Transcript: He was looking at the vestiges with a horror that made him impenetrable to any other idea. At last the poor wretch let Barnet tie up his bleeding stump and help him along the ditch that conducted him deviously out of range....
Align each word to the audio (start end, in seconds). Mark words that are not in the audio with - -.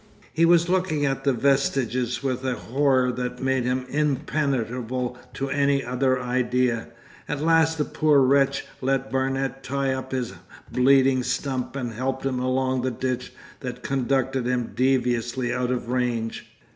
He 0.33 0.45
was 0.45 0.67
looking 0.67 1.05
at 1.05 1.25
the 1.25 1.31
vestiges 1.31 2.23
with 2.23 2.43
a 2.43 2.55
horror 2.55 3.11
that 3.11 3.39
made 3.39 3.65
him 3.65 3.85
impenetrable 3.87 5.15
to 5.35 5.49
any 5.51 5.83
other 5.85 6.19
idea. 6.19 6.87
At 7.29 7.39
last 7.43 7.77
the 7.77 7.85
poor 7.85 8.19
wretch 8.21 8.65
let 8.81 9.11
Barnet 9.11 9.61
tie 9.61 9.93
up 9.93 10.11
his 10.11 10.33
bleeding 10.71 11.21
stump 11.21 11.75
and 11.75 11.93
help 11.93 12.25
him 12.25 12.39
along 12.39 12.81
the 12.81 12.89
ditch 12.89 13.31
that 13.59 13.83
conducted 13.83 14.47
him 14.47 14.71
deviously 14.73 15.53
out 15.53 15.69
of 15.69 15.87
range.... 15.87 16.47